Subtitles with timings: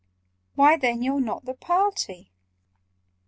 [0.55, 2.31] "Why, then YOU'RE NOT THE PARTY!"